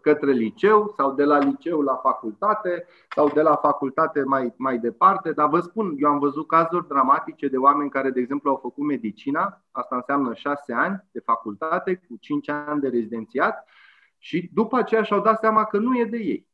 [0.00, 5.32] către liceu sau de la liceu la facultate sau de la facultate mai, mai departe.
[5.32, 8.84] Dar vă spun, eu am văzut cazuri dramatice de oameni care, de exemplu, au făcut
[8.84, 13.68] medicina, asta înseamnă șase ani de facultate cu cinci ani de rezidențiat
[14.18, 16.50] și după aceea și-au dat seama că nu e de ei.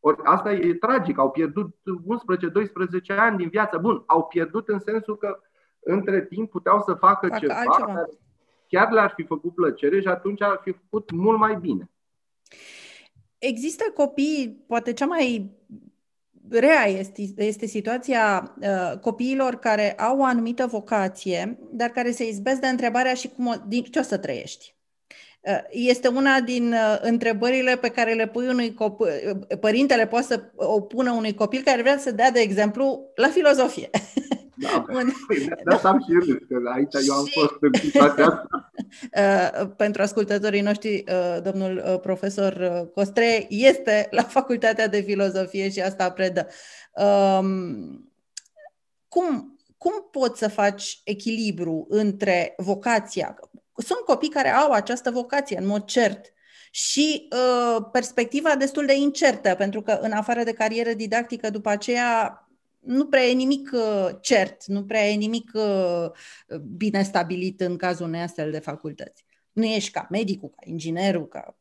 [0.00, 1.76] Ori asta e tragic, au pierdut
[3.14, 3.78] 11-12 ani din viață.
[3.78, 5.38] Bun, au pierdut în sensul că
[5.80, 7.92] între timp puteau să facă, facă ceva altceva.
[7.92, 8.08] care
[8.68, 11.90] chiar le-ar fi făcut plăcere și atunci ar fi făcut mult mai bine.
[13.38, 15.50] Există copii, poate cea mai
[16.48, 22.60] rea este, este situația uh, copiilor care au o anumită vocație, dar care se izbesc
[22.60, 24.74] de întrebarea și cum o, din ce o să trăiești.
[25.40, 29.06] Uh, este una din uh, întrebările pe care le pui unui copil,
[29.50, 33.28] uh, părintele poate să o pună unui copil care vrea să dea, de exemplu, la
[33.28, 33.90] filozofie.
[34.58, 35.10] Da, Un...
[35.26, 38.48] păi, de asta am și râs, că aici eu am fost în situația asta.
[39.16, 45.80] Uh, pentru ascultătorii noștri, uh, domnul uh, profesor Costre este la Facultatea de Filozofie și
[45.80, 46.46] asta predă.
[46.92, 48.10] Um,
[49.08, 53.38] cum, cum poți să faci echilibru între vocația?
[53.76, 56.32] Sunt copii care au această vocație, în mod cert,
[56.70, 62.40] și uh, perspectiva destul de incertă, pentru că în afară de carieră didactică, după aceea
[62.86, 66.10] nu prea e nimic uh, cert, nu prea e nimic uh,
[66.76, 69.24] bine stabilit în cazul unei astfel de facultăți.
[69.52, 71.56] Nu ești ca medicul, ca inginerul, ca...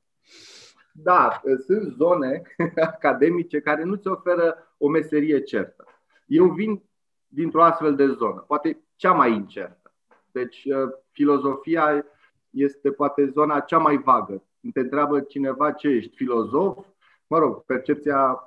[0.94, 2.42] Da, sunt zone
[2.76, 5.86] academice care nu ți oferă o meserie certă.
[6.28, 6.84] Eu vin
[7.28, 9.94] dintr-o astfel de zonă, poate cea mai incertă.
[10.32, 12.06] Deci, uh, filozofia
[12.50, 14.44] este poate zona cea mai vagă.
[14.74, 16.86] Te întreabă cineva ce ești, filozof?
[17.28, 18.40] Mă rog, percepția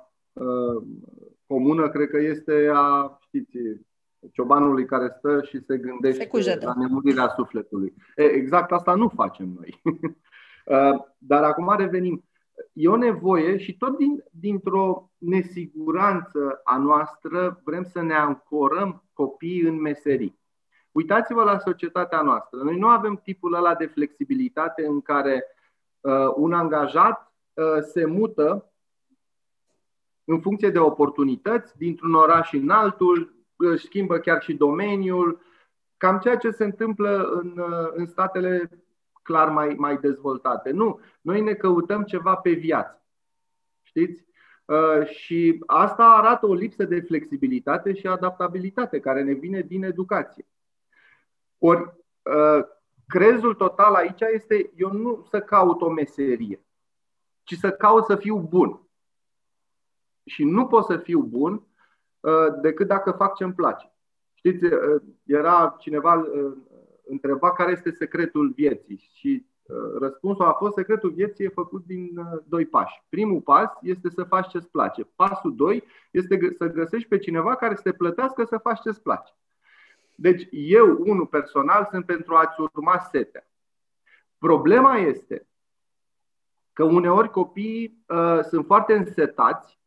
[1.49, 3.57] comună, cred că este a, știți,
[4.31, 7.93] ciobanului care stă și se gândește se la nemurirea sufletului.
[8.15, 9.81] E, exact asta nu facem noi.
[10.65, 12.23] Uh, dar acum revenim.
[12.73, 19.61] E o nevoie și tot din, dintr-o nesiguranță a noastră vrem să ne ancorăm copiii
[19.61, 20.39] în meserii.
[20.91, 22.59] Uitați-vă la societatea noastră.
[22.63, 25.45] Noi nu avem tipul ăla de flexibilitate în care
[25.99, 28.68] uh, un angajat uh, se mută
[30.29, 35.41] în funcție de oportunități, dintr-un oraș în altul, își schimbă chiar și domeniul,
[35.97, 37.63] cam ceea ce se întâmplă în,
[37.93, 38.69] în statele
[39.21, 40.71] clar mai, mai dezvoltate.
[40.71, 43.03] Nu, noi ne căutăm ceva pe viață.
[43.81, 44.25] Știți?
[44.65, 50.47] Uh, și asta arată o lipsă de flexibilitate și adaptabilitate care ne vine din educație.
[51.57, 51.81] Ori,
[52.21, 52.65] uh,
[53.07, 56.65] crezul total aici este eu nu să caut o meserie,
[57.43, 58.88] ci să caut să fiu bun.
[60.29, 61.61] Și nu pot să fiu bun
[62.19, 63.91] uh, decât dacă fac ce îmi place.
[64.33, 64.65] Știți,
[65.25, 66.25] era cineva
[67.05, 69.45] întreba care este secretul vieții și
[69.99, 73.03] Răspunsul a fost secretul vieții e făcut din uh, doi pași.
[73.09, 75.03] Primul pas este să faci ce-ți place.
[75.15, 79.33] Pasul doi este să găsești pe cineva care să te plătească să faci ce-ți place.
[80.15, 83.47] Deci eu, unul personal, sunt pentru a-ți urma setea.
[84.37, 85.47] Problema este
[86.73, 89.78] că uneori copiii uh, sunt foarte însetați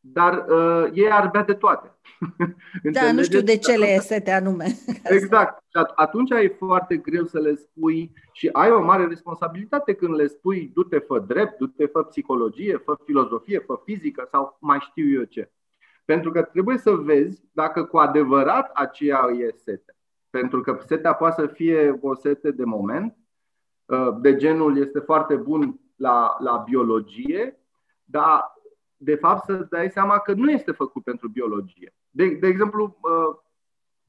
[0.00, 1.98] dar uh, ei ar bea de toate.
[2.92, 4.66] da, nu știu de ce le e sete anume.
[5.04, 5.64] Exact.
[5.68, 10.26] Și atunci e foarte greu să le spui și ai o mare responsabilitate când le
[10.26, 15.24] spui du-te, fă drept, du-te, fă psihologie, fă filozofie, fă fizică sau mai știu eu
[15.24, 15.50] ce.
[16.04, 19.96] Pentru că trebuie să vezi dacă cu adevărat aceea e sete.
[20.30, 23.16] Pentru că setea poate să fie o sete de moment,
[23.84, 27.60] uh, de genul este foarte bun la, la biologie,
[28.04, 28.57] dar
[28.98, 31.94] de fapt, să dai seama că nu este făcut pentru biologie.
[32.10, 33.38] De, de exemplu, uh,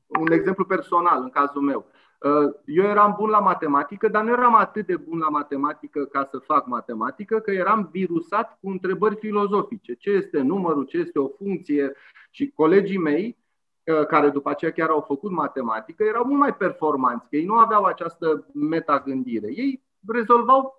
[0.08, 1.86] un exemplu personal în cazul meu.
[2.20, 6.24] Uh, eu eram bun la matematică, dar nu eram atât de bun la matematică ca
[6.24, 9.94] să fac matematică, că eram virusat cu întrebări filozofice.
[9.94, 11.94] Ce este numărul, ce este o funcție?
[12.30, 13.38] Și colegii mei,
[13.84, 17.58] uh, care după aceea chiar au făcut matematică, erau mult mai performanți, că ei nu
[17.58, 19.48] aveau această metagândire.
[19.48, 20.79] Ei rezolvau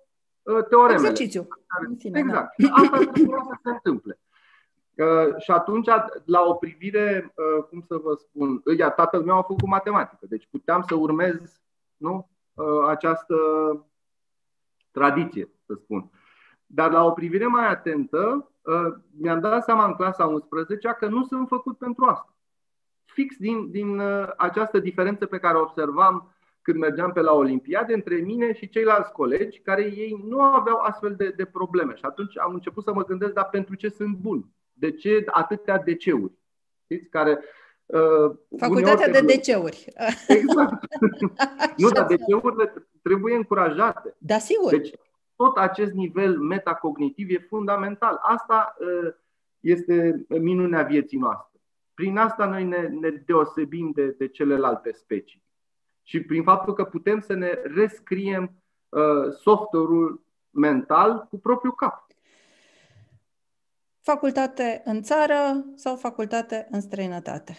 [0.69, 1.09] teoremele.
[1.09, 1.47] Exercițiu.
[2.13, 2.53] Exact.
[2.57, 2.69] Da.
[2.71, 4.19] Asta trebuie să se întâmple.
[4.95, 5.87] Uh, și atunci,
[6.25, 10.47] la o privire, uh, cum să vă spun, ia, tatăl meu a făcut matematică, deci
[10.51, 11.61] puteam să urmez
[11.97, 13.35] nu, uh, această
[14.91, 16.11] tradiție, să spun.
[16.65, 21.25] Dar la o privire mai atentă, uh, mi-am dat seama în clasa 11 că nu
[21.25, 22.35] sunt făcut pentru asta.
[23.05, 26.35] Fix din, din uh, această diferență pe care o observam
[26.71, 31.15] când mergeam pe la Olimpiade între mine și ceilalți colegi care ei nu aveau astfel
[31.15, 31.95] de, de probleme.
[31.95, 34.45] Și atunci am început să mă gândesc, dar pentru ce sunt bun?
[34.73, 36.33] De ce atâtea deceuri?
[36.83, 37.09] Știți?
[37.09, 37.39] Care,
[37.85, 39.85] uh, Facultatea de deceuri.
[40.27, 40.85] Exact.
[41.77, 44.15] nu, dar deceurile trebuie încurajate.
[44.17, 44.69] Da, sigur.
[44.69, 44.93] Deci,
[45.35, 48.19] tot acest nivel metacognitiv e fundamental.
[48.21, 49.13] Asta uh,
[49.59, 51.59] este minunea vieții noastre.
[51.93, 55.41] Prin asta noi ne, ne deosebim de, de celelalte specii
[56.11, 58.51] și prin faptul că putem să ne rescriem
[58.89, 62.07] uh, software-ul mental cu propriul cap.
[64.01, 67.55] Facultate în țară sau facultate în străinătate?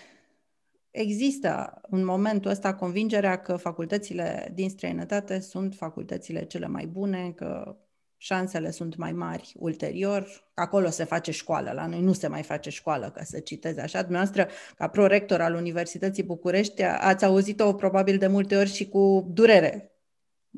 [0.91, 7.77] Există în momentul ăsta convingerea că facultățile din străinătate sunt facultățile cele mai bune, că
[8.23, 10.27] șansele sunt mai mari ulterior.
[10.55, 14.03] Acolo se face școală, la noi nu se mai face școală, ca să citez așa.
[14.03, 19.93] Dumneavoastră, ca prorector al Universității București, ați auzit-o probabil de multe ori și cu durere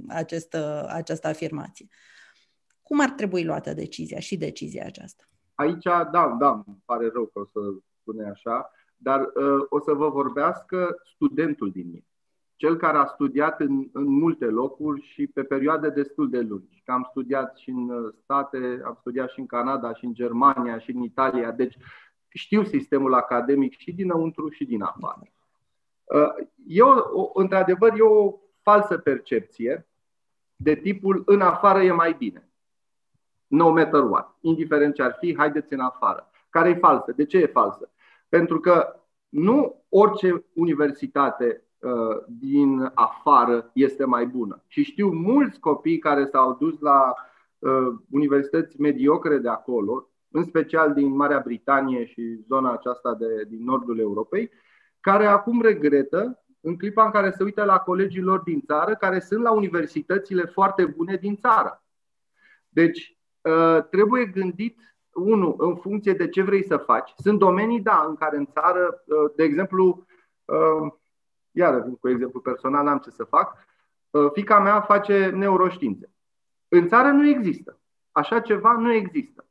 [0.08, 1.86] această, această afirmație.
[2.82, 5.24] Cum ar trebui luată decizia și decizia aceasta?
[5.54, 7.60] Aici, da, da, îmi pare rău că o să
[8.00, 12.06] spune așa, dar uh, o să vă vorbească studentul din mine
[12.56, 16.82] cel care a studiat în, în multe locuri și pe perioade destul de lungi.
[16.84, 20.78] Că am studiat și în uh, state, am studiat și în Canada, și în Germania,
[20.78, 21.50] și în Italia.
[21.50, 21.76] Deci
[22.28, 25.22] știu sistemul academic și dinăuntru și din afară.
[26.04, 29.88] Uh, eu, într-adevăr, e o falsă percepție
[30.56, 32.48] de tipul în afară e mai bine.
[33.46, 34.36] No matter what.
[34.40, 36.30] Indiferent ce ar fi, haideți în afară.
[36.50, 37.12] Care e falsă?
[37.12, 37.90] De ce e falsă?
[38.28, 41.63] Pentru că nu orice universitate Uh,
[42.26, 44.62] din afară este mai bună.
[44.66, 47.14] Și știu mulți copii care s-au dus la
[47.58, 53.64] uh, universități mediocre de acolo, în special din Marea Britanie și zona aceasta de, din
[53.64, 54.50] nordul Europei,
[55.00, 59.20] care acum regretă în clipa în care se uită la colegii lor din țară, care
[59.20, 61.84] sunt la universitățile foarte bune din țară.
[62.68, 64.78] Deci, uh, trebuie gândit,
[65.14, 67.12] unul, în funcție de ce vrei să faci.
[67.16, 69.04] Sunt domenii, da, în care în țară,
[69.36, 70.06] de exemplu,
[71.54, 73.56] iară vin cu exemplu personal, n-am ce să fac,
[74.10, 76.10] uh, fica mea face neuroștiințe.
[76.68, 77.78] În țară nu există.
[78.12, 79.46] Așa ceva nu există.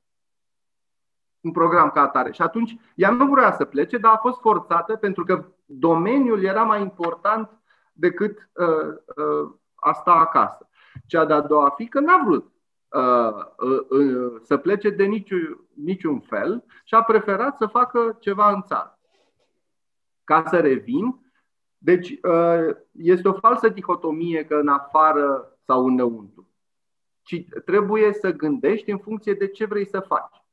[1.41, 2.31] Un program ca atare.
[2.31, 6.63] Și atunci ea nu vrea să plece, dar a fost forțată pentru că domeniul era
[6.63, 7.49] mai important
[7.93, 10.69] decât uh, uh, asta acasă.
[11.05, 12.51] Cea de-a doua fică n-a vrut
[12.93, 18.51] uh, uh, uh, să plece de niciun, niciun fel și a preferat să facă ceva
[18.51, 18.99] în țară.
[20.23, 21.22] Ca să revin,
[21.83, 22.19] Deci
[22.91, 26.47] este o falsă dihotomie că în afară sau înăuntru,
[27.21, 30.43] ci trebuie să gândești în funcție de ce vrei să faci.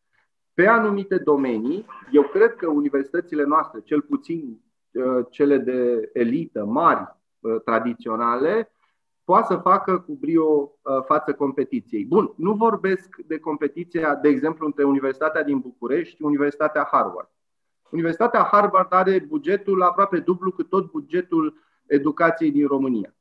[0.55, 4.61] Pe anumite domenii, eu cred că universitățile noastre, cel puțin
[5.31, 7.17] cele de elită, mari,
[7.65, 8.73] tradiționale,
[9.25, 12.05] poate să facă cu brio uh, față competiției.
[12.05, 17.29] Bun, nu vorbesc de competiția, de exemplu, între Universitatea din București și Universitatea Harvard.
[17.91, 21.55] Universitatea Harvard are bugetul aproape dublu cât tot bugetul
[21.87, 23.15] educației din România.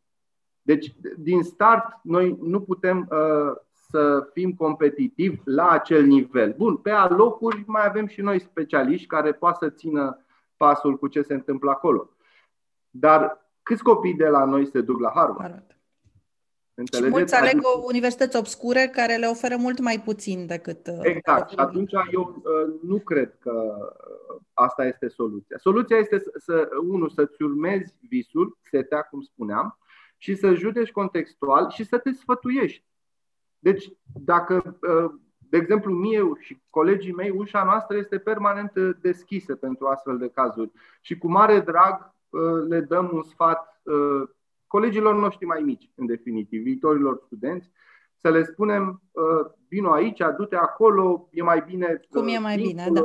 [0.62, 3.56] Deci, din start, noi nu putem uh,
[3.90, 6.54] să fim competitivi la acel nivel.
[6.58, 10.26] Bun, pe alocuri mai avem și noi specialiști care poate să țină
[10.58, 12.10] pasul cu ce se întâmplă acolo.
[12.90, 15.40] Dar câți copii de la noi se duc la Harvard?
[15.40, 15.79] Harvard.
[16.80, 17.12] Înțelegeți?
[17.12, 17.68] Și mulți aleg adică...
[17.82, 20.88] universități obscure care le oferă mult mai puțin decât...
[20.88, 21.50] Uh, exact.
[21.50, 23.76] Și atunci eu uh, nu cred că
[24.32, 25.58] uh, asta este soluția.
[25.58, 29.78] Soluția este să, să unul, să-ți urmezi visul, setea, cum spuneam,
[30.18, 32.84] și să judeci contextual și să te sfătuiești.
[33.60, 33.92] Deci,
[34.24, 34.80] dacă,
[35.38, 38.72] de exemplu, mie și colegii mei, ușa noastră este permanent
[39.02, 40.72] deschisă pentru astfel de cazuri
[41.02, 42.14] și cu mare drag
[42.68, 43.82] le dăm un sfat
[44.70, 47.72] colegilor noștri mai mici, în definitiv, viitorilor studenți,
[48.16, 52.00] să le spunem, uh, vino aici, du-te acolo, e mai bine.
[52.10, 53.02] Cum e mai bine, da.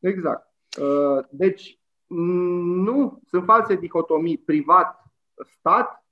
[0.00, 0.50] Exact.
[0.80, 6.04] Uh, deci, nu, sunt false dihotomii privat-stat,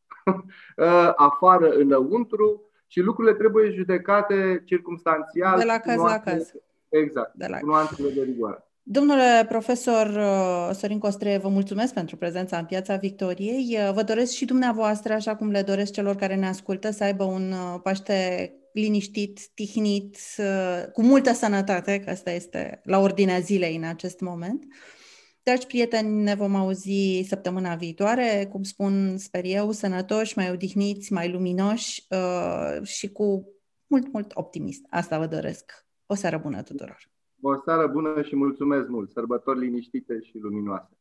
[0.76, 5.58] uh, afară înăuntru și lucrurile trebuie judecate circumstanțial.
[5.58, 6.52] De la caz la caz.
[6.88, 7.58] Exact, de la...
[7.58, 8.71] cu nuanțele de rigoare.
[8.84, 13.76] Domnule profesor uh, Sorin Costre, vă mulțumesc pentru prezența în Piața Victoriei.
[13.78, 17.24] Uh, vă doresc și dumneavoastră, așa cum le doresc celor care ne ascultă, să aibă
[17.24, 20.18] un uh, Paște liniștit, tihnit,
[20.92, 24.64] cu multă sănătate, că asta este la ordinea zilei în acest moment.
[25.42, 31.30] Dragi prieteni, ne vom auzi săptămâna viitoare, cum spun, sper eu, sănătoși, mai odihniți, mai
[31.30, 32.06] luminoși
[32.82, 33.44] și cu
[33.86, 34.80] mult, mult optimist.
[34.90, 35.86] Asta vă doresc.
[36.06, 37.12] O seară bună tuturor!
[37.44, 39.10] O seară bună și mulțumesc mult!
[39.10, 40.98] Sărbători liniștite și luminoase!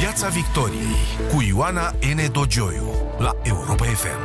[0.00, 0.98] Piața Victoriei
[1.32, 2.32] cu Ioana N.
[2.32, 2.88] Dogioiu,
[3.18, 4.22] la Europa FM.